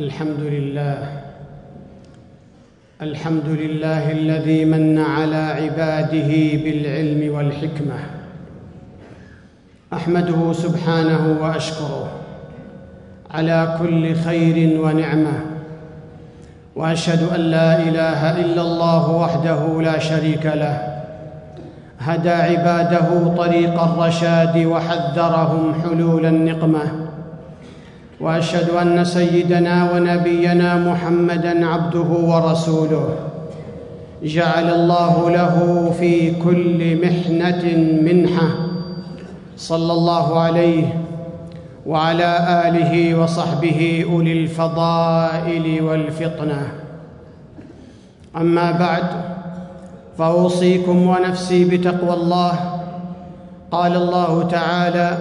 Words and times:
الحمد 0.00 0.40
لله. 0.40 0.98
الحمد 3.02 3.48
لله 3.48 4.12
الذي 4.12 4.64
من 4.64 4.98
على 4.98 5.36
عباده 5.36 6.32
بالعلم 6.64 7.34
والحكمة. 7.34 7.98
أحمده 9.92 10.52
سبحانه 10.52 11.38
وأشكره 11.42 12.08
على 13.30 13.76
كل 13.78 14.14
خير 14.14 14.80
ونعمة. 14.80 15.40
وأشهد 16.76 17.34
أن 17.34 17.40
لا 17.40 17.78
إله 17.78 18.40
إلا 18.40 18.62
الله 18.62 19.10
وحده 19.10 19.82
لا 19.82 19.98
شريك 19.98 20.46
له. 20.46 21.04
هدى 21.98 22.30
عباده 22.30 23.34
طريق 23.36 23.82
الرشاد 23.82 24.66
وحذرهم 24.66 25.74
حلول 25.82 26.26
النقمة. 26.26 27.09
وأشهد 28.20 28.70
أن 28.70 29.04
سيدنا 29.04 29.92
ونبينا 29.92 30.76
محمدا 30.76 31.66
عبده 31.66 32.00
ورسوله. 32.00 33.08
جعل 34.22 34.70
الله 34.70 35.30
له 35.30 35.56
في 36.00 36.30
كل 36.30 37.06
محنة 37.06 37.64
منحة. 38.02 38.48
صلى 39.56 39.92
الله 39.92 40.40
عليه 40.40 40.84
وعلى 41.86 42.30
آله 42.68 43.22
وصحبه 43.22 44.04
أولي 44.12 44.32
الفضائل 44.32 45.82
والفطنة. 45.82 46.62
أما 48.36 48.70
بعد 48.70 49.04
فأوصيكم 50.18 51.06
ونفسي 51.06 51.64
بتقوى 51.64 52.14
الله. 52.14 52.52
قال 53.70 53.96
الله 53.96 54.42
تعالى 54.42 55.18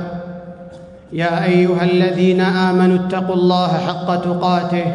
يا 1.13 1.45
أيها 1.45 1.84
الذين 1.84 2.41
آمنوا 2.41 2.95
اتقوا 2.95 3.36
الله 3.36 3.68
حق 3.68 4.16
تقاته 4.16 4.86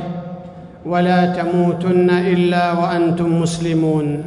ولا 0.87 1.27
تموتن 1.27 2.11
إلا 2.11 2.73
وأنتم 2.73 3.41
مسلمون. 3.41 4.25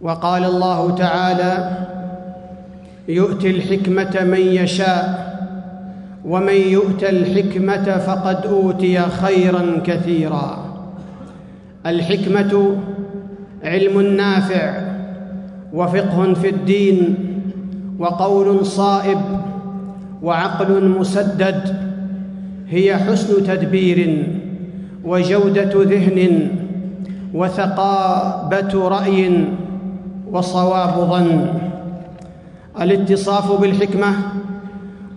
وقال 0.00 0.44
الله 0.44 0.90
تعالى 0.94 1.70
يؤتي 3.08 3.50
الحكمة 3.50 4.24
من 4.24 4.40
يشاء 4.40 5.28
ومن 6.24 6.54
يؤت 6.54 7.04
الحكمة 7.04 7.98
فقد 7.98 8.46
أوتي 8.46 8.98
خيرا 8.98 9.62
كثيرا. 9.84 10.64
الحكمة 11.86 12.76
علم 13.64 14.00
نافع 14.00 14.74
وفقه 15.72 16.34
في 16.34 16.48
الدين 16.48 17.14
وقول 17.98 18.66
صائب 18.66 19.18
وعقل 20.22 20.88
مسدد 20.88 21.76
هي 22.68 22.96
حسن 22.96 23.44
تدبير 23.46 24.26
وجودة 25.04 25.70
ذهن 25.74 26.50
وثقابة 27.34 28.88
رأي 28.88 29.44
وصواب 30.32 31.10
ظن. 31.10 31.46
الاتصاف 32.80 33.60
بالحكمة 33.60 34.14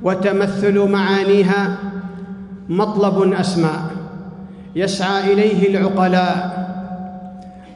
وتمثل 0.04 0.90
معانيها 0.90 1.78
مطلب 2.70 3.34
اسمى 3.34 3.74
يسعى 4.76 5.34
إليه 5.34 5.70
العقلاء. 5.70 6.62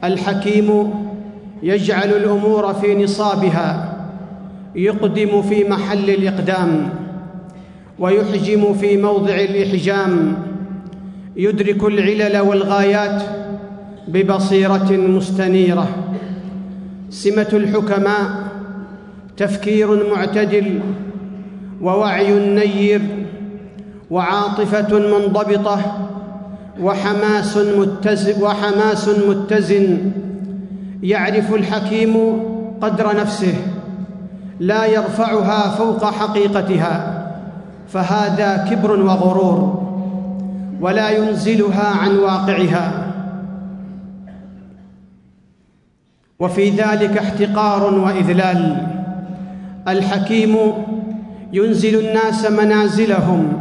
الحكيم 0.04 0.90
يجعل 1.62 2.08
الأمور 2.08 2.74
في 2.74 3.04
نصابها 3.04 3.92
يقدم 4.74 5.42
في 5.42 5.64
محل 5.64 6.10
الإقدام. 6.10 6.88
ويحجم 7.98 8.74
في 8.74 8.96
موضع 8.96 9.34
الإحجام. 9.34 10.36
يدرك 11.36 11.84
العلل 11.84 12.38
والغايات 12.38 13.22
ببصيرة 14.08 14.92
مستنيرة. 14.92 15.88
سمة 17.10 17.48
الحكماء 17.52 18.46
تفكير 19.36 20.10
معتدل 20.10 20.80
ووعي 21.82 22.54
نير 22.54 23.00
وعاطفة 24.10 24.98
منضبطة 24.98 26.08
وحماس 26.80 27.56
متزن, 27.56 28.42
وحماس 28.42 29.08
متزن. 29.08 30.12
يعرف 31.02 31.54
الحكيم 31.54 32.16
قدر 32.80 33.16
نفسه 33.16 33.54
لا 34.60 34.86
يرفعها 34.86 35.76
فوق 35.76 36.04
حقيقتها. 36.04 37.15
فهذا 37.88 38.66
كبر 38.70 39.00
وغرور 39.00 39.82
ولا 40.80 41.10
ينزلها 41.10 41.86
عن 41.86 42.18
واقعها. 42.18 43.12
وفي 46.40 46.70
ذلك 46.70 47.18
احتقار 47.18 47.94
وإذلال. 47.94 48.86
الحكيم 49.88 50.56
ينزل 51.52 52.08
الناس 52.08 52.50
منازلهم 52.50 53.52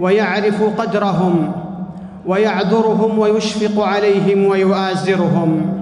ويعرف 0.00 0.62
قدرهم 0.80 1.52
ويعذرهم 2.26 3.18
ويشفق 3.18 3.82
عليهم 3.82 4.44
ويؤازرهم. 4.44 5.74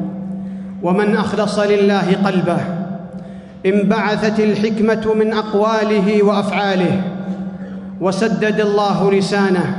ومن 0.83 1.17
أخلص 1.17 1.59
لله 1.59 2.17
قلبه 2.25 2.59
انبعثت 3.67 4.41
الحكمة 4.41 5.15
من 5.15 5.33
أقواله 5.33 6.23
وأفعاله 6.23 7.03
وسدد 8.03 8.61
الله 8.61 9.13
لسانه 9.13 9.79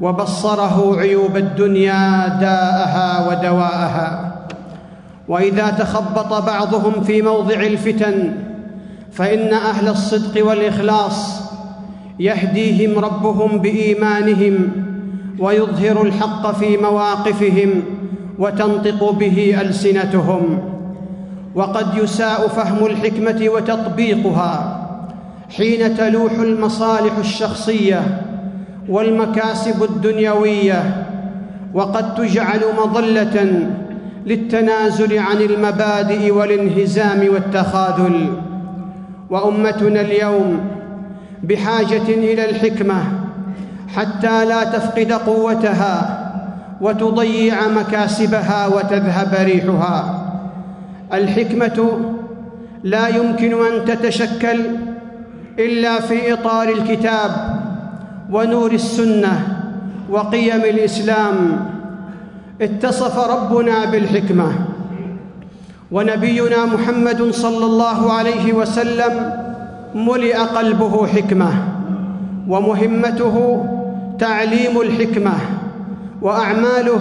وبصره 0.00 0.96
عيوب 0.98 1.36
الدنيا 1.36 2.28
داءها 2.40 3.28
ودواءها. 3.28 4.32
وإذا 5.28 5.70
تخبط 5.70 6.46
بعضهم 6.46 7.02
في 7.02 7.22
موضع 7.22 7.54
الفتن 7.54 8.32
فإن 9.12 9.54
أهل 9.54 9.88
الصدق 9.88 10.46
والإخلاص 10.46 11.42
يهديهم 12.20 12.98
ربهم 12.98 13.58
بإيمانهم 13.58 14.72
ويظهر 15.38 16.02
الحق 16.02 16.54
في 16.54 16.76
مواقفهم 16.76 17.82
وتنطق 18.38 19.10
به 19.10 19.60
ألسنتهم. 19.60 20.58
وقد 21.54 21.94
يساء 21.94 22.48
فهم 22.48 22.86
الحكمة 22.86 23.48
وتطبيقها 23.48 24.79
حين 25.56 25.96
تلوح 25.96 26.32
المصالح 26.32 27.16
الشخصية 27.18 28.02
والمكاسب 28.88 29.82
الدنيوية 29.82 31.06
وقد 31.74 32.14
تجعل 32.14 32.60
مظله 32.78 33.66
للتنازل 34.26 35.18
عن 35.18 35.36
المبادئ 35.36 36.30
والانهزام 36.30 37.28
والتخاذل. 37.32 38.28
وأمتنا 39.30 40.00
اليوم 40.00 40.60
بحاجة 41.42 42.08
إلى 42.08 42.50
الحكمة 42.50 43.02
حتى 43.96 44.44
لا 44.44 44.64
تفقد 44.64 45.12
قوتها 45.12 46.26
وتضيع 46.80 47.68
مكاسبها 47.68 48.66
وتذهب 48.66 49.34
ريحها. 49.44 50.26
الحكمة 51.12 52.00
لا 52.82 53.08
يمكن 53.08 53.52
أن 53.52 53.84
تتشكل 53.84 54.60
إلا 55.58 56.00
في 56.00 56.32
إطار 56.32 56.68
الكتاب 56.68 57.30
ونور 58.32 58.72
السنة 58.72 59.56
وقيم 60.10 60.60
الإسلام. 60.60 61.36
اتصف 62.60 63.18
ربنا 63.18 63.84
بالحكمة. 63.84 64.52
ونبينا 65.90 66.66
محمد 66.66 67.30
صلى 67.30 67.64
الله 67.66 68.12
عليه 68.12 68.52
وسلم 68.52 69.32
ملئ 69.94 70.36
قلبه 70.36 71.06
حكمة 71.06 71.50
ومهمته 72.48 73.66
تعليم 74.18 74.80
الحكمة 74.80 75.32
وأعماله 76.22 77.00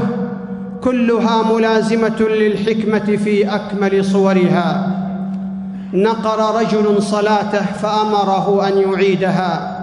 كلها 0.83 1.53
ملازمة 1.53 2.19
للحكمة 2.19 3.17
في 3.23 3.55
أكمل 3.55 4.05
صورها. 4.05 4.98
نقر 5.93 6.61
رجل 6.61 7.03
صلاته 7.03 7.65
فأمره 7.65 8.67
أن 8.67 8.77
يعيدها. 8.77 9.79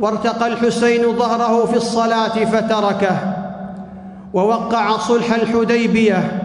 وارتقى 0.00 0.46
الحسين 0.46 1.16
ظهره 1.16 1.66
في 1.66 1.76
الصلاة 1.76 2.44
فتركه. 2.44 3.16
ووقع 4.34 4.96
صلح 4.96 5.34
الحديبية. 5.34 6.42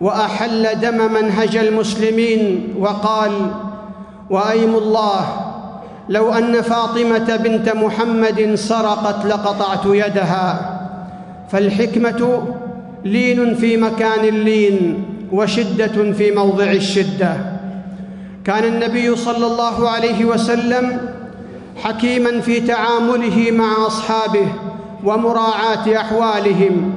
وأحل 0.00 0.80
دم 0.80 1.12
منهج 1.12 1.56
المسلمين. 1.56 2.74
وقال 2.78 3.30
وأيم 4.30 4.74
الله 4.76 5.20
لو 6.08 6.32
أن 6.32 6.62
فاطمة 6.62 7.36
بنت 7.36 7.68
محمد 7.68 8.54
سرقت 8.54 9.26
لقطعت 9.26 9.86
يدها. 9.86 10.76
فالحكمة 11.48 12.42
لين 13.04 13.54
في 13.54 13.76
مكان 13.76 14.24
اللين 14.24 15.04
وشدة 15.32 16.12
في 16.12 16.30
موضع 16.30 16.64
الشدة. 16.64 17.49
كان 18.44 18.64
النبي 18.64 19.16
صلى 19.16 19.46
الله 19.46 19.88
عليه 19.88 20.24
وسلم 20.24 21.00
حكيما 21.76 22.40
في 22.40 22.60
تعامله 22.60 23.50
مع 23.50 23.86
أصحابه 23.86 24.46
ومراعاة 25.04 25.96
أحوالهم 25.96 26.94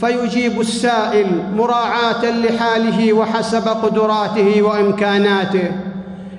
فيجيب 0.00 0.60
السائل 0.60 1.26
مراعاة 1.56 2.24
لحاله 2.24 3.12
وحسب 3.12 3.68
قدراته 3.68 4.62
وإمكاناته. 4.62 5.70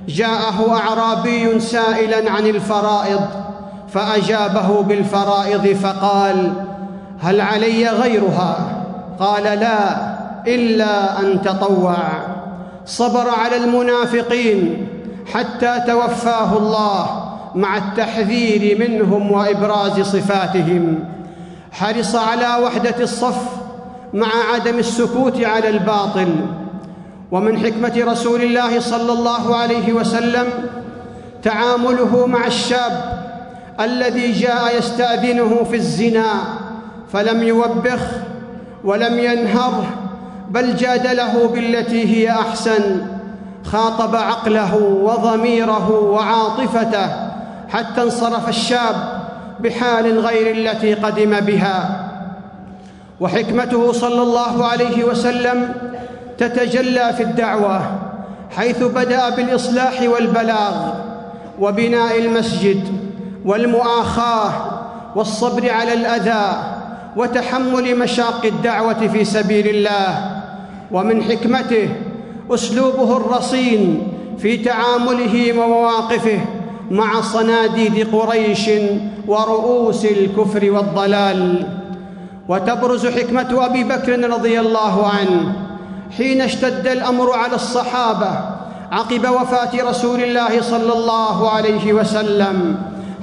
جاءه 0.08 0.72
أعرابي 0.72 1.60
سائلا 1.60 2.32
عن 2.32 2.46
الفرائض 2.48 3.22
فأجابه 3.94 4.82
بالفرائض 4.82 5.68
فقال 5.68 6.54
هل 7.20 7.42
علي 7.42 7.90
غيرها؟ 7.90 8.84
قال 9.20 9.44
لا 9.44 10.10
إلا 10.48 11.20
أن 11.20 11.42
تطوع. 11.42 11.98
صبر 12.90 13.30
على 13.30 13.56
المنافقين 13.56 14.88
حتى 15.34 15.82
توفاه 15.88 16.58
الله 16.58 17.26
مع 17.56 17.78
التحذير 17.78 18.80
منهم 18.80 19.32
وإبراز 19.32 20.02
صفاتهم. 20.02 21.00
حرص 21.72 22.16
على 22.16 22.64
وحدة 22.64 22.96
الصف 23.00 23.42
مع 24.14 24.28
عدم 24.54 24.80
السكوت 24.80 25.44
على 25.44 25.70
الباطل. 25.70 26.36
ومن 27.32 27.60
حكمة 27.60 28.12
رسول 28.12 28.42
الله 28.42 28.80
صلى 28.80 29.14
الله 29.14 29.56
عليه 29.56 29.94
وسلم 29.94 30.48
تعامله 31.44 32.28
مع 32.28 32.48
الشاب 32.48 33.20
الذي 33.80 34.32
جاء 34.32 34.78
يستأذنه 34.78 35.64
في 35.70 35.76
الزنا 35.76 36.34
فلم 37.14 37.44
يوبخ 37.44 38.02
ولم 38.84 39.20
ينهره 39.20 40.09
بل 40.50 40.76
جادله 40.76 41.48
بالتي 41.48 42.06
هي 42.18 42.32
أحسن 42.32 43.02
خاطب 43.64 44.16
عقله 44.16 44.76
وضميره 44.76 45.90
وعاطفته 45.92 47.10
حتى 47.70 48.04
انصرف 48.04 48.50
الشاب 48.50 48.96
بحال 49.60 50.20
غير 50.20 50.56
التي 50.56 50.94
قدم 50.94 51.40
بها. 51.40 52.06
وحكمته 53.20 53.92
صلى 53.92 54.22
الله 54.22 54.66
عليه 54.66 55.04
وسلم 55.04 55.74
تتجلى 56.38 57.14
في 57.14 57.24
الدعوة 57.24 57.82
حيث 58.58 58.84
بدأ 58.84 59.30
بالإصلاح 59.30 60.02
والبلاغ 60.02 60.94
وبناء 61.60 62.20
المسجد 62.20 62.88
والمؤاخاة 63.46 64.52
والصبر 65.16 65.72
على 65.72 65.94
الأذى 65.94 66.64
وتحمل 67.16 68.00
مشاق 68.00 68.46
الدعوة 68.46 69.08
في 69.08 69.26
سبيل 69.26 69.68
الله. 69.68 70.39
ومن 70.92 71.24
حكمته 71.24 71.90
أسلوبه 72.52 73.18
الرصين 73.18 74.08
في 74.38 74.58
تعامله 74.58 75.60
ومواقفه 75.60 76.40
مع 76.92 77.22
صناديد 77.22 78.16
قريش 78.16 78.70
ورؤوس 79.28 80.06
الكفر 80.06 80.72
والضلال. 80.72 81.68
وتبرز 82.50 83.08
حكمة 83.08 83.66
أبي 83.66 83.84
بكر 83.84 84.30
رضي 84.30 84.60
الله 84.60 85.08
عنه 85.08 85.54
حين 86.18 86.42
اشتد 86.42 86.88
الأمر 86.88 87.34
على 87.34 87.56
الصحابة 87.56 88.32
عقب 88.92 89.30
وفاة 89.30 89.90
رسول 89.90 90.24
الله 90.24 90.62
صلى 90.62 90.94
الله 90.94 91.50
عليه 91.50 91.94
وسلم 91.94 92.76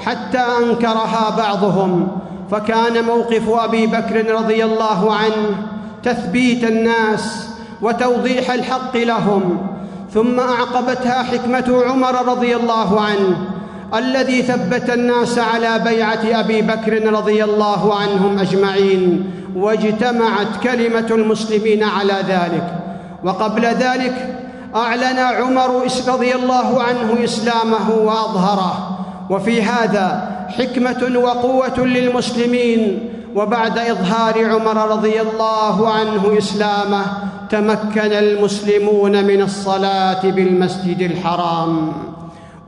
حتى 0.04 0.38
أنكرها 0.38 1.34
بعضهم. 1.36 2.08
فكان 2.50 3.04
موقف 3.04 3.48
أبي 3.48 3.86
بكر 3.86 4.34
رضي 4.34 4.64
الله 4.64 5.14
عنه 5.14 5.56
تثبيت 6.02 6.64
الناس 6.64 7.48
وتوضيح 7.82 8.50
الحق 8.50 8.96
لهم. 8.96 9.66
ثم 10.14 10.40
أعقبتها 10.40 11.22
حكمة 11.22 11.82
عمر 11.86 12.28
رضي 12.28 12.56
الله 12.56 13.00
عنه 13.00 13.36
الذي 13.94 14.42
ثبت 14.42 14.90
الناس 14.90 15.38
على 15.38 15.78
بيعة 15.78 16.40
أبي 16.40 16.62
بكر 16.62 17.12
رضي 17.12 17.44
الله 17.44 17.94
عنهم 17.94 18.38
أجمعين 18.38 19.30
واجتمعت 19.56 20.46
كلمة 20.62 21.06
المسلمين 21.10 21.82
على 21.82 22.14
ذلك. 22.28 22.74
وقبل 23.24 23.64
ذلك 23.64 24.34
أعلن 24.76 25.18
عمر 25.18 25.82
رضي 26.08 26.34
الله 26.34 26.82
عنه 26.82 27.24
إسلامه 27.24 27.90
وأظهره. 27.90 28.98
وفي 29.30 29.62
هذا 29.62 30.36
حكمة 30.48 31.18
وقوة 31.18 31.86
للمسلمين 31.86 33.10
وبعد 33.34 33.78
إظهار 33.78 34.44
عمر 34.44 34.90
رضي 34.90 35.20
الله 35.20 35.90
عنه 35.90 36.38
إسلامه 36.38 37.04
تمكن 37.50 38.12
المسلمون 38.12 39.24
من 39.24 39.42
الصلاة 39.42 40.30
بالمسجد 40.30 41.00
الحرام. 41.00 41.92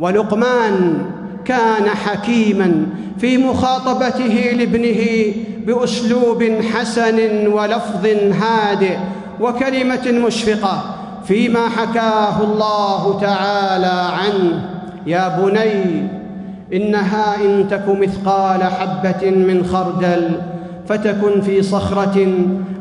ولقمان 0.00 0.98
كان 1.44 1.88
حكيما 1.88 2.86
في 3.18 3.38
مخاطبته 3.38 4.52
لابنه 4.58 5.32
بأسلوب 5.66 6.44
حسن 6.74 7.46
ولفظ 7.46 8.06
هادئ 8.42 8.96
وكلمة 9.40 10.26
مشفقة 10.26 10.94
فيما 11.24 11.68
حكاه 11.68 12.42
الله 12.42 13.20
تعالى 13.20 14.12
عنه. 14.12 14.70
يا 15.06 15.28
بني 15.28 16.08
إنها 16.72 17.36
إن 17.44 17.68
تك 17.70 17.88
مثقال 17.88 18.62
حبة 18.64 19.30
من 19.30 19.66
خردل 19.72 20.40
فتكن 20.88 21.40
في 21.40 21.62
صخرة 21.62 22.26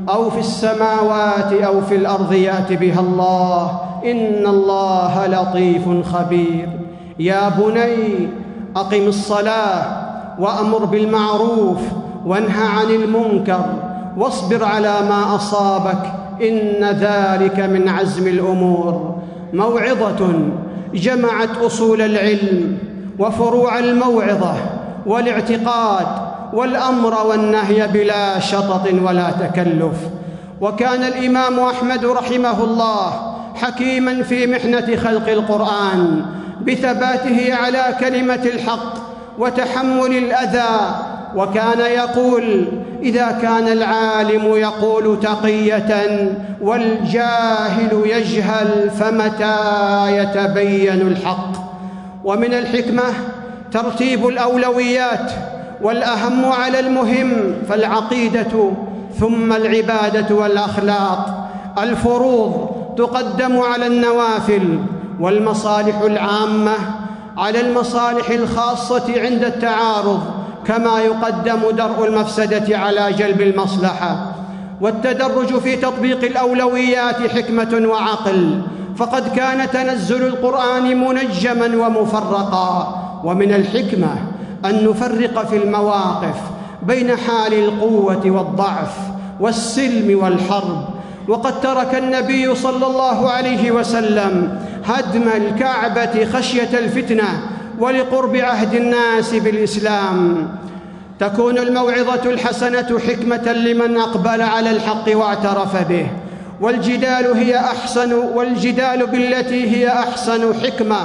أو 0.09 0.29
في 0.29 0.39
السماوات 0.39 1.53
أو 1.53 1.81
في 1.81 1.95
الأرض 1.95 2.33
يات 2.33 2.73
بها 2.73 2.99
الله. 2.99 3.81
إن 4.05 4.47
الله 4.47 5.27
لطيف 5.27 5.89
خبير. 6.13 6.69
يا 7.19 7.49
بني 7.49 8.29
أقم 8.75 9.07
الصلاة 9.07 10.07
وأمر 10.39 10.85
بالمعروف 10.85 11.77
وانه 12.25 12.61
عن 12.79 12.91
المنكر 12.91 13.65
واصبر 14.17 14.63
على 14.63 14.93
ما 15.09 15.35
أصابك. 15.35 16.13
إن 16.41 16.83
ذلك 16.83 17.59
من 17.59 17.89
عزم 17.89 18.27
الأمور. 18.27 19.15
موعظة 19.53 20.31
جمعت 20.93 21.57
أصول 21.65 22.01
العلم 22.01 22.77
وفروع 23.19 23.79
الموعظة 23.79 24.53
والاعتقاد 25.05 26.26
والأمر 26.53 27.27
والنهي 27.27 27.87
بلا 27.87 28.39
شطط 28.39 28.87
ولا 29.01 29.31
تكلف. 29.31 29.97
وكان 30.61 31.03
الإمام 31.03 31.59
أحمد 31.59 32.05
رحمه 32.05 32.63
الله 32.63 33.33
حكيما 33.55 34.23
في 34.23 34.47
محنة 34.47 34.95
خلق 34.95 35.29
القرآن 35.29 36.25
بثباته 36.61 37.55
على 37.55 37.95
كلمة 37.99 38.43
الحق 38.53 38.93
وتحمل 39.39 40.17
الأذى. 40.17 40.79
وكان 41.35 41.79
يقول 41.79 42.67
إذا 43.01 43.37
كان 43.41 43.67
العالم 43.67 44.55
يقول 44.55 45.19
تقية 45.19 46.31
والجاهل 46.61 48.01
يجهل 48.05 48.89
فمتى 48.89 49.57
يتبين 50.17 51.01
الحق؟ 51.01 51.51
ومن 52.23 52.53
الحكمة 52.53 53.03
ترتيب 53.71 54.27
الأولويات 54.27 55.31
والأهم 55.81 56.45
على 56.45 56.79
المهم 56.79 57.53
فالعقيدة 57.69 58.71
ثم 59.19 59.53
العبادة 59.53 60.35
والأخلاق. 60.35 61.49
الفروض 61.83 62.69
تقدم 62.97 63.59
على 63.59 63.87
النوافل 63.87 64.79
والمصالح 65.19 66.01
العامة 66.01 66.73
على 67.37 67.61
المصالح 67.61 68.29
الخاصة 68.29 69.21
عند 69.21 69.43
التعارض 69.43 70.19
كما 70.65 70.99
يقدم 70.99 71.59
درء 71.77 72.07
المفسدة 72.07 72.77
على 72.77 73.13
جلب 73.13 73.41
المصلحة. 73.41 74.31
والتدرج 74.81 75.59
في 75.59 75.75
تطبيق 75.75 76.23
الأولويات 76.23 77.15
حكمة 77.15 77.87
وعقل 77.87 78.61
فقد 78.97 79.35
كان 79.35 79.69
تنزل 79.69 80.27
القرآن 80.27 80.99
منجما 81.07 81.87
ومفرقا 81.87 82.95
ومن 83.23 83.53
الحكمة 83.53 84.15
أن 84.65 84.85
نفرق 84.89 85.47
في 85.47 85.57
المواقف 85.57 86.35
بين 86.83 87.15
حال 87.15 87.53
القوة 87.53 88.21
والضعف 88.25 88.97
والسلم 89.39 90.19
والحرب. 90.19 90.85
وقد 91.27 91.61
ترك 91.61 91.95
النبي 91.95 92.55
صلى 92.55 92.87
الله 92.87 93.29
عليه 93.29 93.71
وسلم 93.71 94.59
هدم 94.85 95.27
الكعبة 95.35 96.25
خشية 96.25 96.79
الفتنة 96.79 97.41
ولقرب 97.79 98.35
عهد 98.35 98.73
الناس 98.73 99.35
بالإسلام. 99.35 100.47
تكون 101.19 101.57
الموعظة 101.57 102.29
الحسنة 102.31 102.99
حكمة 103.07 103.51
لمن 103.51 103.97
أقبل 103.97 104.41
على 104.41 104.71
الحق 104.71 105.17
واعترف 105.17 105.89
به. 105.89 106.07
والجدال 106.61 107.33
هي 107.37 107.57
أحسن 107.57 108.13
والجدال 108.13 109.07
بالتي 109.07 109.77
هي 109.77 109.87
أحسن 109.87 110.53
حكمة 110.63 110.97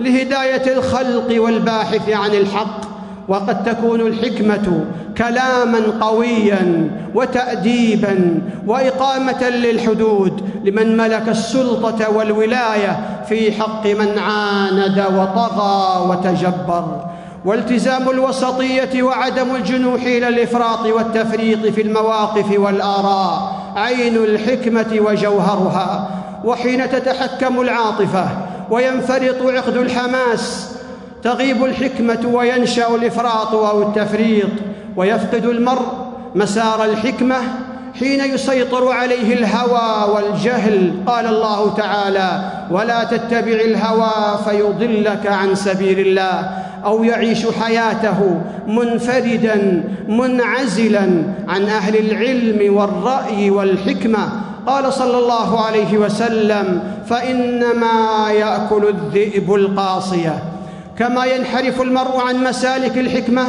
لهداية 0.00 0.76
الخلق 0.76 1.42
والباحث 1.42 2.10
عن 2.10 2.30
الحق. 2.30 2.87
وقد 3.28 3.64
تكون 3.64 4.00
الحكمة 4.00 4.84
كلاما 5.18 5.80
قويا 6.00 6.90
وتأديبا 7.14 8.40
وإقامة 8.66 9.48
للحدود 9.48 10.42
لمن 10.64 10.96
ملك 10.96 11.28
السلطة 11.28 12.10
والولاية 12.10 13.24
في 13.28 13.52
حق 13.52 13.86
من 13.86 14.18
عاند 14.18 15.04
وطغى 15.16 16.06
وتجبر. 16.10 17.04
والتزام 17.44 18.10
الوسطية 18.10 19.02
وعدم 19.02 19.54
الجنوح 19.56 20.02
إلى 20.02 20.28
الإفراط 20.28 20.86
والتفريط 20.86 21.66
في 21.66 21.82
المواقف 21.82 22.58
والآراء 22.58 23.52
عين 23.76 24.16
الحكمة 24.16 24.98
وجوهرها. 25.06 26.08
وحين 26.44 26.90
تتحكم 26.90 27.60
العاطفة 27.60 28.28
وينفرط 28.70 29.42
عقد 29.42 29.76
الحماس 29.76 30.77
تغيب 31.22 31.64
الحكمة 31.64 32.30
وينشأ 32.32 32.94
الإفراط 32.94 33.54
أو 33.54 33.82
التفريط 33.82 34.50
ويفقد 34.96 35.44
المرء 35.44 35.86
مسار 36.34 36.84
الحكمة 36.84 37.36
حين 37.98 38.34
يسيطر 38.34 38.88
عليه 38.88 39.34
الهوى 39.34 40.14
والجهل. 40.14 40.92
قال 41.06 41.26
الله 41.26 41.74
تعالى 41.74 42.50
ولا 42.70 43.04
تتبع 43.04 43.52
الهوى 43.52 44.38
فيضلك 44.44 45.26
عن 45.26 45.54
سبيل 45.54 45.98
الله 45.98 46.50
أو 46.84 47.04
يعيش 47.04 47.46
حياته 47.46 48.40
منفردا 48.66 49.84
منعزلا 50.08 51.22
عن 51.48 51.62
أهل 51.64 51.96
العلم 51.96 52.76
والرأي 52.76 53.50
والحكمة. 53.50 54.28
قال 54.66 54.92
صلى 54.92 55.18
الله 55.18 55.60
عليه 55.64 55.98
وسلم 55.98 56.82
فإنما 57.08 58.30
يأكل 58.30 58.88
الذئب 58.88 59.54
القاصية. 59.54 60.42
كما 60.98 61.24
ينحرف 61.24 61.80
المرء 61.80 62.20
عن 62.28 62.44
مسالك 62.44 62.98
الحكمة 62.98 63.44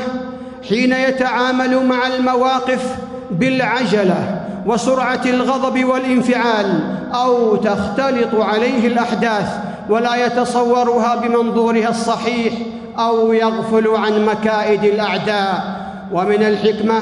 حين 0.70 0.94
يتعامل 0.94 1.86
مع 1.86 2.08
المواقف 2.08 2.96
بالعجلة 3.32 4.41
وسرعة 4.65 5.22
الغضب 5.25 5.86
والانفعال 5.86 6.98
أو 7.13 7.56
تختلط 7.56 8.36
عليه 8.36 8.88
الأحداث 8.88 9.48
ولا 9.89 10.25
يتصورها 10.25 11.15
بمنظورها 11.15 11.89
الصحيح 11.89 12.53
أو 13.00 13.34
يغفل 13.34 13.88
عن 13.88 14.25
مكائد 14.25 14.84
الأعداء. 14.84 15.79
ومن 16.12 16.44
الحكمة 16.44 17.00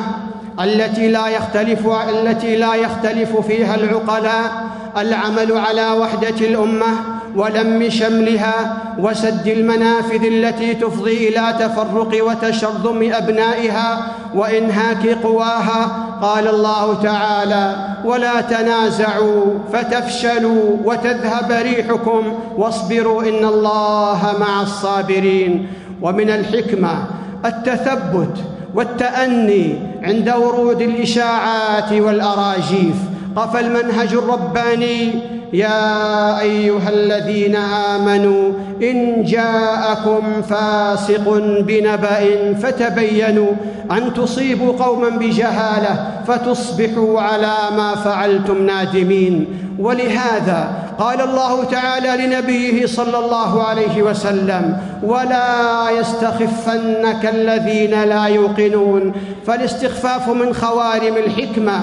التي 0.59 1.07
لا 1.07 1.27
يختلف 1.27 1.87
التي 2.09 2.55
لا 2.55 2.75
يختلف 2.75 3.37
فيها 3.37 3.75
العقلاء 3.75 4.67
العمل 4.97 5.57
على 5.57 5.91
وحدة 5.91 6.35
الأمة 6.41 6.87
ولم 7.35 7.89
شملها 7.89 8.77
وسد 8.99 9.47
المنافذ 9.47 10.25
التي 10.25 10.73
تفضي 10.73 11.29
إلى 11.29 11.55
تفرق 11.59 12.25
وتشرذم 12.27 13.13
أبنائها 13.13 14.07
وانهاك 14.35 15.07
قواها 15.23 16.07
قال 16.21 16.47
الله 16.47 17.01
تعالى 17.03 17.75
ولا 18.05 18.41
تنازعوا 18.41 19.45
فتفشلوا 19.73 20.77
وتذهب 20.85 21.51
ريحكم 21.51 22.33
واصبروا 22.57 23.21
إن 23.23 23.45
الله 23.45 24.33
مع 24.39 24.61
الصابرين 24.61 25.67
ومن 26.01 26.29
الحكمة 26.29 27.05
التثبت 27.45 28.37
والتأني 28.75 29.75
عند 30.03 30.29
ورود 30.29 30.81
الإشاعات 30.81 31.91
والأراجيف 31.93 32.95
قفى 33.35 33.59
المنهج 33.59 34.13
الرباني 34.13 35.13
يا 35.53 36.39
أيها 36.39 36.89
الذين 36.89 37.55
آمنوا 37.55 38.51
إن 38.81 39.23
جاءكم 39.23 40.41
فاسق 40.49 41.25
بنبأ 41.59 42.53
فتبينوا 42.61 43.51
أن 43.91 44.13
تصيبوا 44.13 44.73
قوما 44.85 45.09
بجهالة 45.09 46.07
فتصبحوا 46.27 47.21
على 47.21 47.55
ما 47.77 47.95
فعلتم 47.95 48.65
نادمين. 48.65 49.45
ولهذا 49.79 50.67
قال 50.99 51.21
الله 51.21 51.63
تعالى 51.63 52.25
لنبيه 52.25 52.85
صلى 52.85 53.17
الله 53.19 53.63
عليه 53.63 54.01
وسلم 54.01 54.77
ولا 55.03 55.89
يستخفنك 55.99 57.25
الذين 57.33 58.03
لا 58.03 58.25
يوقنون. 58.25 59.13
فالاستخفاف 59.47 60.29
من 60.29 60.53
خوارم 60.53 61.15
الحكمة. 61.25 61.79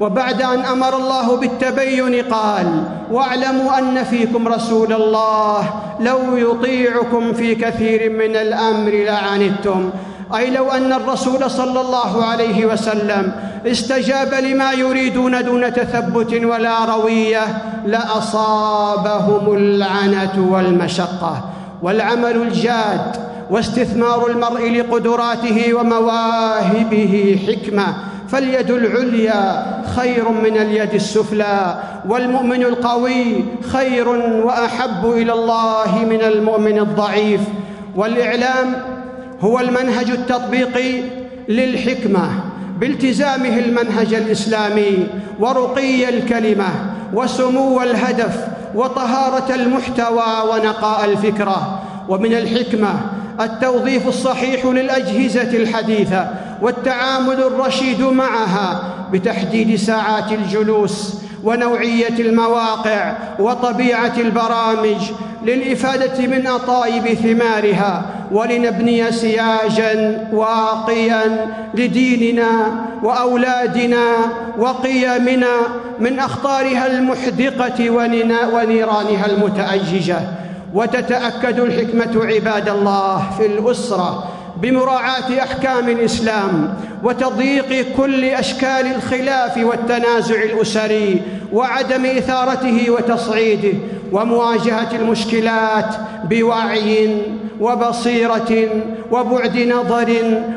وبعد 0.00 0.42
أن 0.42 0.60
أمر 0.60 0.96
الله 0.96 1.36
بالتبين 1.36 2.24
قال 2.24 2.84
واعلموا 3.10 3.78
أن 3.78 4.04
فيكم 4.04 4.48
رسول 4.48 4.92
الله 4.92 5.70
لو 6.00 6.36
يطيعكم 6.36 7.32
في 7.32 7.54
كثير 7.54 8.10
من 8.10 8.36
الأمر 8.36 8.90
لعنتم. 8.90 9.90
أي 10.36 10.50
لو 10.50 10.70
أن 10.70 10.92
الرسول 10.92 11.50
صلى 11.50 11.80
الله 11.80 12.24
عليه 12.24 12.66
وسلم 12.66 13.32
استجاب 13.66 14.34
لما 14.34 14.72
يريدون 14.72 15.44
دون 15.44 15.72
تثبت 15.72 16.44
ولا 16.44 16.84
روية 16.84 17.44
لأصابهم 17.86 19.54
العنه 19.54 20.48
والمشقة. 20.52 21.44
والعمل 21.82 22.36
الجاد 22.36 23.16
واستثمار 23.50 24.26
المرء 24.26 24.70
لقدراته 24.70 25.74
ومواهبه 25.74 27.38
حكمة. 27.46 28.09
فاليد 28.32 28.70
العليا 28.70 29.64
خير 29.96 30.28
من 30.28 30.56
اليد 30.56 30.94
السفلى 30.94 31.82
والمؤمن 32.08 32.62
القوي 32.62 33.44
خير 33.62 34.08
وأحب 34.44 35.04
إلى 35.04 35.32
الله 35.32 36.04
من 36.10 36.20
المؤمن 36.22 36.78
الضعيف. 36.78 37.40
والإعلام 37.96 38.76
هو 39.40 39.60
المنهج 39.60 40.10
التطبيقي 40.10 41.02
للحكمة 41.48 42.30
بالتزامه 42.78 43.58
المنهج 43.58 44.14
الإسلامي 44.14 45.06
ورقي 45.40 46.08
الكلمة 46.08 46.68
وسمو 47.14 47.82
الهدف 47.82 48.46
وطهارة 48.74 49.54
المحتوى 49.54 50.50
ونقاء 50.52 51.04
الفكرة. 51.04 51.82
ومن 52.08 52.32
الحكمة 52.32 53.00
التوظيف 53.40 54.08
الصحيح 54.08 54.66
للأجهزة 54.66 55.56
الحديثة 55.56 56.28
والتعامل 56.62 57.42
الرشيد 57.42 58.02
معها 58.02 58.82
بتحديد 59.12 59.76
ساعات 59.76 60.32
الجلوس 60.32 61.14
ونوعية 61.44 62.18
المواقع 62.18 63.12
وطبيعة 63.38 64.12
البرامج 64.18 65.10
للإفادة 65.44 66.26
من 66.26 66.46
اطايب 66.46 67.14
ثمارها 67.14 68.02
ولنبني 68.32 69.12
سياجا 69.12 70.28
واقيا 70.32 71.46
لديننا 71.74 72.50
وأولادنا 73.02 74.04
وقيمنا 74.58 75.56
من 76.00 76.18
أخطارها 76.18 76.86
المحدقة 76.86 77.90
ونيرانها 78.52 79.26
المتأججة. 79.26 80.18
وتتأكد 80.74 81.60
الحكمة 81.60 82.24
عباد 82.26 82.68
الله 82.68 83.30
في 83.38 83.46
الأسرة 83.46 84.24
بمراعاة 84.62 85.42
أحكام 85.42 85.88
الإسلام 85.88 86.74
وتضييق 87.04 87.96
كل 87.96 88.24
أشكال 88.24 88.86
الخلاف 88.96 89.56
والتنازع 89.56 90.42
الأسري 90.42 91.22
وعدم 91.52 92.06
إثارته 92.06 92.90
وتصعيده 92.90 93.78
ومواجهة 94.12 94.96
المشكلات 94.96 95.94
بوعي 96.24 97.22
وبصيرة 97.60 98.68
وبعد 99.10 99.58
نظر 99.58 100.12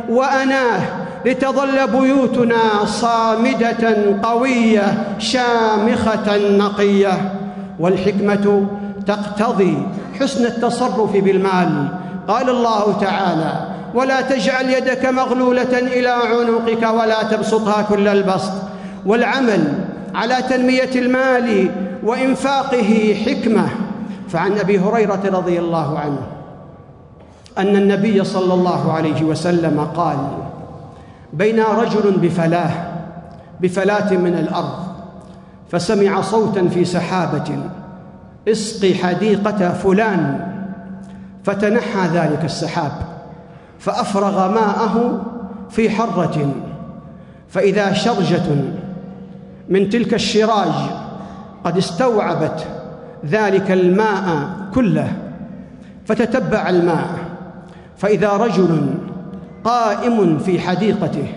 وأناه 0.10 0.82
لتظل 1.26 1.88
بيوتنا 1.88 2.86
صامدة 2.86 3.96
قوية 4.24 5.04
شامخة 5.20 6.38
نقية 6.38 7.32
والحكمة 7.80 8.68
تقتضي 9.08 9.78
حسن 10.20 10.46
التصرف 10.46 11.12
بالمال. 11.12 11.88
قال 12.28 12.50
الله 12.50 12.98
تعالى 13.02 13.73
ولا 13.94 14.22
تجعل 14.22 14.70
يدك 14.70 15.06
مغلولة 15.06 15.78
إلى 15.80 16.10
عنقك 16.10 16.94
ولا 16.94 17.24
تبسطها 17.24 17.82
كل 17.82 18.08
البسط. 18.08 18.52
والعمل 19.06 19.74
على 20.16 20.36
تنمية 20.50 20.92
المال 20.96 21.70
وإنفاقه 22.04 23.16
حكمة. 23.26 23.68
فعن 24.30 24.58
أبي 24.58 24.80
هريرة 24.80 25.22
رضي 25.26 25.60
الله 25.60 26.00
عنه 26.00 26.22
أن 27.58 27.76
النبي 27.76 28.24
صلى 28.24 28.54
الله 28.54 28.92
عليه 28.92 29.24
وسلم 29.24 29.88
قال 29.96 30.18
بين 31.34 31.60
رجل 31.60 32.12
بفلاه 32.12 32.72
بفلاة 33.62 34.14
من 34.14 34.34
الأرض 34.34 34.84
فسمع 35.72 36.22
صوتا 36.22 36.68
في 36.68 36.86
سحابة 36.86 37.58
اسقي 38.48 38.94
حديقة 38.94 39.74
فلان. 39.74 40.48
فتنحى 41.44 42.08
ذلك 42.14 42.42
السحاب. 42.44 42.92
فأفرغ 43.84 44.52
ماءه 44.52 45.26
في 45.70 45.90
حرة 45.90 46.54
فإذا 47.50 47.94
شرجة 47.94 48.44
من 49.70 49.90
تلك 49.90 50.14
الشراج 50.14 50.74
قد 51.64 51.78
استوعبت 51.78 52.68
ذلك 53.26 53.72
الماء 53.72 54.50
كله 54.74 55.14
فتتبع 56.06 56.70
الماء. 56.70 57.08
فإذا 57.98 58.30
رجل 58.30 58.88
قائم 59.64 60.38
في 60.38 60.60
حديقته 60.60 61.28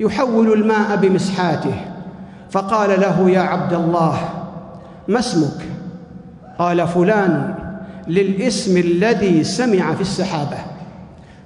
يحول 0.00 0.52
الماء 0.52 0.96
بمسحاته 0.96 1.74
فقال 2.50 3.00
له 3.00 3.30
يا 3.30 3.40
عبد 3.40 3.72
الله 3.72 4.18
ما 5.08 5.18
اسمك؟ 5.18 5.64
قال 6.58 6.88
فلان 6.88 7.54
للاسم 8.08 8.76
الذي 8.76 9.44
سمع 9.44 9.94
في 9.94 10.00
السحابة. 10.00 10.58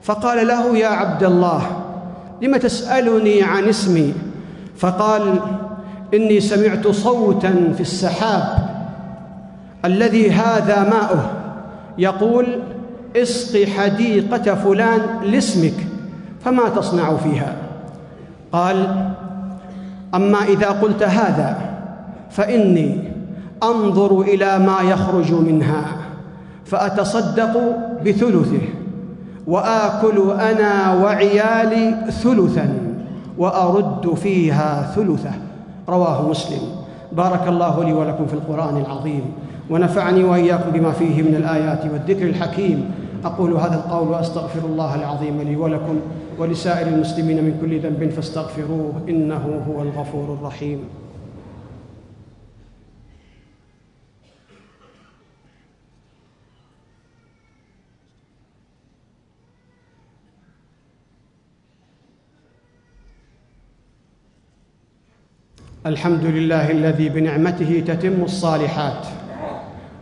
فقال 0.05 0.47
له 0.47 0.77
يا 0.77 0.89
عبد 0.89 1.23
الله 1.25 1.63
لم 2.43 2.57
تسألني 2.57 3.43
عن 3.43 3.65
اسمي؟ 3.65 4.15
فقال 4.77 5.41
إني 6.15 6.41
سمعت 6.41 6.89
صوتا 6.89 7.73
في 7.75 7.81
السحاب 7.81 8.45
الذي 9.85 10.31
هذا 10.31 10.91
ماؤه. 10.91 11.31
يقول 11.99 12.47
اسق 13.17 13.65
حديقة 13.65 14.55
فلان 14.55 15.01
لاسمك 15.23 15.87
فما 16.45 16.69
تصنع 16.69 17.17
فيها؟ 17.17 17.57
قال 18.53 19.07
أما 20.15 20.43
إذا 20.45 20.69
قلت 20.69 21.03
هذا 21.03 21.57
فإني 22.31 23.13
أنظر 23.63 24.21
إلى 24.21 24.59
ما 24.59 24.81
يخرج 24.81 25.33
منها 25.33 25.85
فأتصدق 26.65 27.77
بثلثه. 28.07 28.84
وآكل 29.47 30.31
أنا 30.31 30.95
وعيالي 30.95 31.95
ثلثا 32.11 32.75
وأرد 33.39 34.15
فيها 34.15 34.93
ثلثة. 34.97 35.31
رواه 35.89 36.29
مسلم. 36.29 36.61
بارك 37.13 37.49
الله 37.49 37.85
لي 37.85 37.93
ولكم 37.93 38.27
في 38.27 38.35
القرآن 38.35 38.77
العظيم. 38.77 39.23
ونفعني 39.71 40.25
وإياكم 40.25 40.71
بما 40.71 40.93
فيه 40.93 41.23
من 41.23 41.35
الآيات 41.35 41.85
والذكر 41.93 42.27
الحكيم. 42.27 42.91
أقول 43.25 43.53
هذا 43.53 43.75
القول 43.75 44.09
وأستغفر 44.09 44.67
الله 44.67 44.95
العظيم 44.95 45.41
لي 45.41 45.57
ولكم 45.57 46.01
ولسائر 46.39 46.87
المسلمين 46.87 47.45
من 47.45 47.59
كل 47.61 47.81
ذنب 47.81 48.11
فاستغفروه 48.11 48.93
إنه 49.09 49.63
هو 49.69 49.83
الغفور 49.83 50.37
الرحيم. 50.41 50.79
الحمد 65.87 66.25
لله 66.25 66.71
الذي 66.71 67.09
بنعمته 67.09 67.85
تتم 67.87 68.25
الصالحات. 68.25 69.07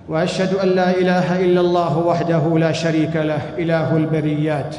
وأشهد 0.08 0.54
أن 0.54 0.68
لا 0.68 0.90
إله 0.90 1.40
إلا 1.44 1.60
الله 1.60 1.98
وحده 1.98 2.58
لا 2.58 2.72
شريك 2.72 3.16
له 3.16 3.42
إله 3.58 3.96
البريات. 3.96 4.76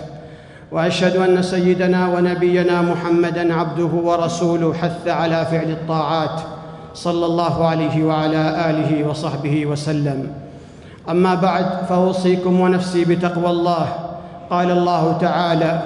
وأشهد 0.71 1.15
أن 1.15 1.41
سيدنا 1.41 2.07
ونبينا 2.07 2.81
محمدا 2.81 3.53
عبده 3.53 3.85
ورسوله 3.85 4.73
حث 4.73 5.07
على 5.07 5.45
فعل 5.45 5.71
الطاعات 5.71 6.41
صلى 6.93 7.25
الله 7.25 7.67
عليه 7.67 8.03
وعلى 8.03 8.69
آله 8.69 9.07
وصحبه 9.07 9.65
وسلم. 9.65 10.31
أما 11.09 11.35
بعد 11.35 11.65
فأوصيكم 11.89 12.59
ونفسي 12.59 13.05
بتقوى 13.05 13.49
الله. 13.49 13.87
قال 14.49 14.71
الله 14.71 15.17
تعالى 15.17 15.81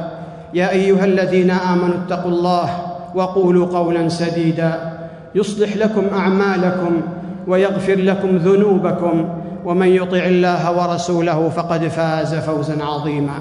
يا 0.53 0.69
أيها 0.69 1.05
الذين 1.05 1.51
آمنوا 1.51 2.05
اتقوا 2.05 2.31
الله 2.31 2.69
وقولوا 3.15 3.65
قولا 3.65 4.09
سديدا. 4.09 4.96
يصلح 5.37 5.77
لكم 5.77 6.03
أعمالكم 6.13 7.01
ويغفر 7.47 7.95
لكم 7.95 8.37
ذنوبكم 8.37 9.29
ومن 9.65 9.87
يطع 9.87 10.25
الله 10.25 10.77
ورسوله 10.77 11.49
فقد 11.49 11.87
فاز 11.87 12.35
فوزا 12.35 12.83
عظيما. 12.83 13.39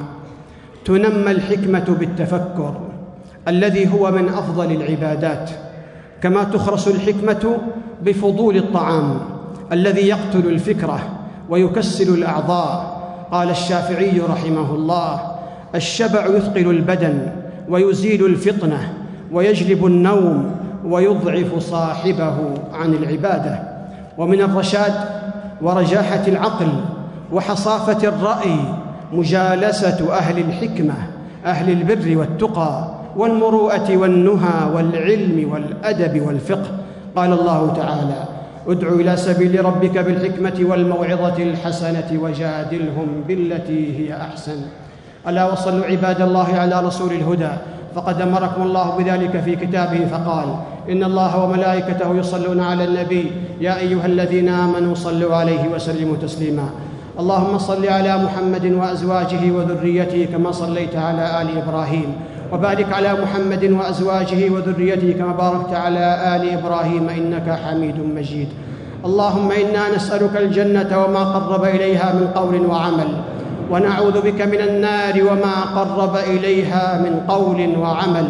تنمى 0.84 1.30
الحكمة 1.30 1.96
بالتفكر 1.98 2.74
الذي 3.48 3.92
هو 3.92 4.10
من 4.10 4.28
أفضل 4.28 4.72
العبادات 4.72 5.50
كما 6.22 6.44
تخرس 6.44 6.88
الحكمة 6.88 7.58
بفضول 8.02 8.56
الطعام 8.56 9.18
الذي 9.72 10.08
يقتل 10.08 10.46
الفكرة 10.46 10.98
ويكسل 11.50 12.14
الأعضاء. 12.14 12.96
قال 13.32 13.50
الشافعي 13.50 14.20
رحمه 14.20 14.74
الله 14.74 15.20
الشبع 15.74 16.26
يثقل 16.26 16.70
البدن 16.70 17.18
ويزيل 17.68 18.26
الفطنة 18.26 18.92
ويجلب 19.32 19.86
النوم 19.86 20.50
ويضعف 20.86 21.58
صاحبه 21.58 22.34
عن 22.72 22.94
العبادة. 22.94 23.58
ومن 24.18 24.40
الرشاد 24.40 24.94
ورجاحة 25.62 26.22
العقل 26.28 26.68
وحصافة 27.32 28.08
الرأي 28.08 28.56
مجالسة 29.12 30.12
أهل 30.12 30.38
الحكمة 30.38 30.94
أهل 31.46 31.70
البر 31.70 32.18
والتقى 32.18 32.88
والمروءة 33.16 33.96
والنهى 33.96 34.70
والعلم 34.74 35.52
والأدب 35.52 36.26
والفقه. 36.26 36.70
قال 37.16 37.32
الله 37.32 37.72
تعالى 37.76 38.24
ادع 38.68 38.88
إلى 38.88 39.16
سبيل 39.16 39.64
ربك 39.64 39.98
بالحكمة 39.98 40.70
والموعظة 40.70 41.42
الحسنة 41.42 42.20
وجادلهم 42.22 43.08
بالتي 43.28 43.98
هي 43.98 44.16
أحسن. 44.16 44.56
ألا 45.28 45.52
وصلوا 45.52 45.84
عباد 45.84 46.22
الله 46.22 46.54
على 46.54 46.80
رسول 46.80 47.12
الهدى. 47.12 47.50
فقد 47.96 48.20
أمركم 48.20 48.62
الله 48.62 48.96
بذلك 48.98 49.40
في 49.40 49.56
كتابه 49.56 50.06
فقال 50.06 50.48
إن 50.90 51.04
الله 51.04 51.44
وملائكته 51.44 52.16
يصلون 52.16 52.60
على 52.60 52.84
النبي 52.84 53.32
يا 53.60 53.78
أيها 53.78 54.06
الذين 54.06 54.48
آمنوا 54.48 54.94
صلوا 54.94 55.36
عليه 55.36 55.68
وسلموا 55.74 56.16
تسليما 56.22 56.68
اللهم 57.20 57.58
صل 57.58 57.86
على 57.88 58.16
محمد 58.18 58.72
وأزواجه 58.72 59.50
وذريته 59.50 60.28
كما 60.32 60.52
صليت 60.52 60.96
على 60.96 61.42
آل 61.42 61.58
إبراهيم 61.62 62.12
وبارك 62.52 62.92
على 62.92 63.12
محمد 63.22 63.64
وأزواجه 63.64 64.50
وذريته 64.50 65.12
كما 65.18 65.32
باركت 65.32 65.72
على 65.74 66.36
آل 66.36 66.58
إبراهيم 66.58 67.08
إنك 67.08 67.58
حميد 67.64 67.98
مجيد 68.16 68.48
اللهم 69.04 69.50
إنا 69.52 69.96
نسألك 69.96 70.36
الجنة 70.36 71.04
وما 71.04 71.24
قرب 71.24 71.64
إليها 71.64 72.12
من 72.12 72.26
قول 72.34 72.66
وعمل 72.66 73.08
ونعوذ 73.70 74.20
بك 74.20 74.42
من 74.42 74.60
النار 74.60 75.22
وما 75.22 75.80
قرب 75.80 76.16
إليها 76.16 77.00
من 77.04 77.20
قول 77.28 77.78
وعمل. 77.78 78.28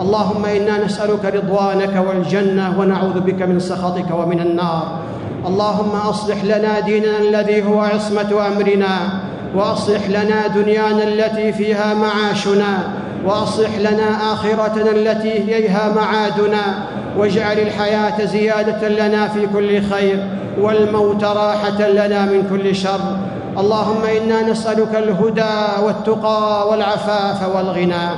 اللهم 0.00 0.44
إنا 0.44 0.84
نسألك 0.84 1.24
رضوانك 1.24 2.04
والجنة 2.08 2.80
ونعوذ 2.80 3.20
بك 3.20 3.42
من 3.42 3.60
سخطك 3.60 4.10
ومن 4.14 4.40
النار. 4.40 4.98
اللهم 5.46 5.96
أصلح 6.08 6.44
لنا 6.44 6.80
ديننا 6.80 7.18
الذي 7.18 7.62
هو 7.62 7.80
عصمة 7.80 8.46
أمرنا 8.46 8.98
وأصلح 9.54 10.08
لنا 10.08 10.46
دنيانا 10.46 11.02
التي 11.02 11.52
فيها 11.52 11.94
معاشنا 11.94 12.78
وأصلح 13.26 13.78
لنا 13.78 14.32
آخرتنا 14.32 14.90
التي 14.90 15.36
اليها 15.38 15.92
معادنا 15.96 16.62
واجعل 17.18 17.58
الحياة 17.58 18.24
زيادة 18.24 18.88
لنا 18.88 19.28
في 19.28 19.46
كل 19.46 19.82
خير 19.82 20.26
والموت 20.60 21.24
راحة 21.24 21.88
لنا 21.88 22.24
من 22.24 22.46
كل 22.50 22.76
شر. 22.76 23.16
اللهم 23.58 24.02
إنا 24.04 24.42
نسألك 24.42 24.94
الهدى 24.94 25.56
والتقى 25.84 26.68
والعفاف 26.68 27.56
والغنى 27.56 28.08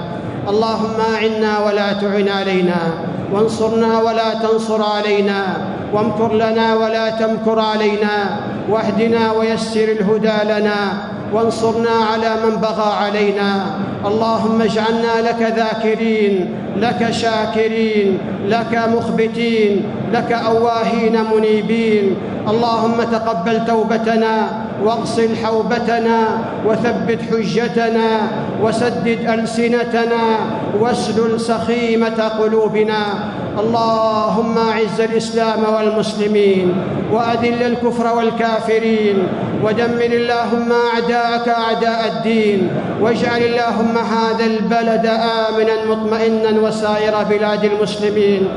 اللهم 0.48 0.96
أعنا 1.14 1.52
ولا 1.66 1.92
تعن 1.92 2.28
علينا. 2.28 2.80
وانصرنا 3.32 4.00
ولا 4.00 4.34
تنصر 4.34 4.82
علينا. 4.82 5.40
وامكر 5.92 6.32
لنا 6.34 6.76
ولا 6.76 7.10
تمكر 7.10 7.58
علينا. 7.58 8.16
واهدنا 8.70 9.32
ويسر 9.32 9.88
الهدى 9.98 10.38
لنا. 10.44 10.80
وانصرنا 11.32 11.90
على 12.12 12.30
من 12.44 12.56
بغى 12.56 12.90
علينا. 13.02 13.50
اللهم 14.06 14.62
اجعلنا 14.62 15.14
لك 15.28 15.40
ذاكرين 15.56 16.54
لك 16.76 17.10
شاكرين 17.10 18.18
لك 18.46 18.72
مخبتين 18.96 19.84
لك 20.12 20.32
أواهين 20.32 21.16
منيبين. 21.34 22.16
اللهم 22.48 23.02
تقبل 23.12 23.66
توبتنا. 23.66 24.63
واغسل 24.82 25.36
حوبتنا 25.36 26.18
وثبت 26.66 27.20
حجتنا 27.30 28.08
وسدد 28.62 29.18
ألسنتنا 29.28 30.24
واسلل 30.80 31.40
سخيمة 31.40 32.18
قلوبنا. 32.40 33.02
اللهم 33.54 34.58
أعز 34.58 35.00
الإسلام 35.00 35.62
والمسلمين 35.74 36.74
وأذل 37.12 37.62
الكفر 37.62 38.16
والكافرين 38.16 39.16
ودمر 39.62 40.12
اللهم 40.20 40.70
أعداءك 40.72 41.48
أعداء 41.48 42.00
الدين 42.12 42.70
واجعل 43.00 43.42
اللهم 43.42 43.94
هذا 43.98 44.44
البلد 44.44 45.06
آمنا 45.06 45.76
مطمئنا 45.86 46.60
وسائر 46.60 47.14
بلاد 47.30 47.64
المسلمين. 47.64 48.48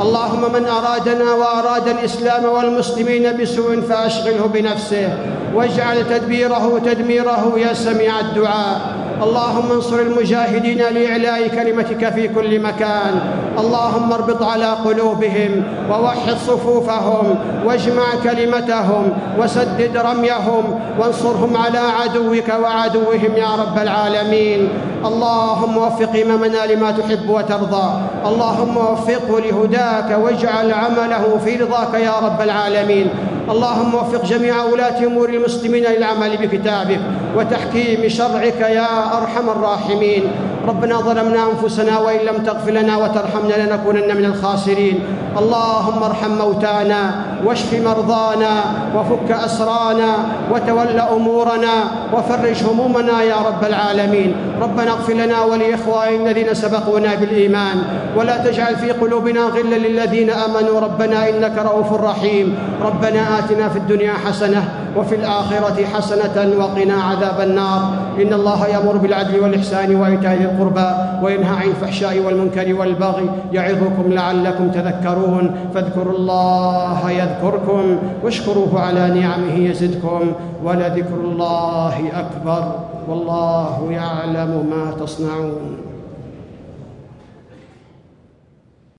اللهم 0.00 0.52
من 0.52 0.64
أرادنا 0.66 1.32
وأراد 1.32 1.88
الإسلام 1.88 2.44
والمسلمين 2.44 3.36
بسوء 3.36 3.80
فأشغله 3.80 4.46
بنفسه 4.46 5.08
واجعل 5.54 6.08
تدبيره 6.08 6.78
تدميره 6.84 7.52
يا 7.56 7.72
سميع 7.72 8.20
الدعاء. 8.20 9.05
اللهم 9.22 9.72
انصر 9.72 9.98
المجاهدين 9.98 10.78
لإعلاء 10.78 11.48
كلمتك 11.48 12.12
في 12.12 12.28
كل 12.28 12.60
مكان. 12.60 13.20
اللهم 13.58 14.12
اربط 14.12 14.42
على 14.42 14.66
قلوبهم 14.84 15.62
ووحد 15.90 16.36
صفوفهم 16.46 17.38
واجمع 17.66 18.04
كلمتهم 18.24 19.12
وسدد 19.38 19.96
رميهم 19.96 20.80
وانصرهم 20.98 21.56
على 21.56 21.78
عدوك 21.78 22.48
وعدوهم 22.62 23.32
يا 23.36 23.50
رب 23.62 23.78
العالمين. 23.78 24.68
اللهم 25.04 25.76
وفق 25.76 26.12
إمامنا 26.24 26.66
لما 26.66 26.90
تحب 26.90 27.28
وترضى. 27.28 27.88
اللهم 28.26 28.76
وفقه 28.76 29.40
لهداك 29.40 30.18
واجعل 30.22 30.72
عمله 30.72 31.38
في 31.44 31.56
رضاك 31.56 31.94
يا 31.94 32.14
رب 32.22 32.40
العالمين. 32.40 33.10
اللهم 33.50 33.94
وفق 33.94 34.24
جميع 34.24 34.64
ولاة 34.64 34.98
أمور 35.06 35.28
المسلمين 35.28 35.84
للعمل 35.84 36.36
بكتابك 36.36 37.00
وتحكيم 37.36 38.08
شرعك 38.08 38.60
يا 38.60 39.18
أرحم 39.18 39.48
الراحمين. 39.50 40.22
ربنا 40.68 40.96
ظلمنا 41.00 41.40
أنفسنا 41.52 41.98
وإن 41.98 42.20
لم 42.26 42.36
تغفر 42.44 42.70
لنا 42.70 42.96
وترحمنا 42.96 43.54
لنكونن 43.66 44.16
من 44.16 44.24
الخاسرين. 44.24 44.98
اللهم 45.38 46.02
ارحم 46.02 46.30
موتانا 46.38 47.02
واشف 47.44 47.70
مرضانا 47.84 48.54
وفك 48.96 49.30
أسرانا 49.30 50.10
وتول 50.52 50.98
أمورنا 51.00 51.74
وفرج 52.14 52.64
همومنا 52.64 53.22
يا 53.22 53.36
رب 53.36 53.62
العالمين. 53.64 54.30
ربنا 54.60 54.90
اغفر 54.90 55.12
لنا 55.12 55.38
ولإخواننا 55.44 56.30
الذين 56.30 56.54
سبقونا 56.54 57.14
بالإيمان. 57.14 57.76
ولا 58.16 58.36
تجعل 58.36 58.76
في 58.76 58.90
قلوبنا 58.90 59.40
غلا 59.40 59.76
للذين 59.76 60.30
آمنوا. 60.30 60.80
ربنا 60.80 61.28
إنك 61.28 61.58
رؤوف 61.58 61.92
رحيم. 61.92 62.58
ربنا 62.82 63.38
آتنا 63.38 63.68
في 63.68 63.78
الدنيا 63.78 64.12
حسنة 64.26 64.62
وفي 64.98 65.14
الآخرة 65.14 65.84
حسنة 65.84 66.58
وقنا 66.58 66.94
عذاب 66.94 67.40
النار. 67.40 67.80
إن 68.22 68.32
الله 68.32 68.66
يأمر 68.66 68.96
بالعدل 68.96 69.40
والإحسان 69.40 69.96
وإيتاء 69.96 70.34
ذي 70.34 70.44
القربى 70.44 70.88
وينهى 71.22 71.56
عن 71.56 71.68
الفحشاء 71.68 72.18
والمنكر 72.18 72.74
والبغي 72.74 73.30
يعظكم 73.52 74.12
لعلكم 74.12 74.70
تذكرون. 74.70 75.56
فاذكروا 75.74 76.16
الله 76.16 77.10
يذكركم 77.10 77.98
واشكروه 78.24 78.80
على 78.80 79.20
نعمه 79.20 79.56
يزدكم 79.56 80.32
ولذكر 80.64 81.20
الله 81.24 81.96
أكبر. 82.14 82.62
والله 83.08 83.88
يعلم 83.90 84.66
ما 84.70 85.04
تصنعون. 85.04 85.95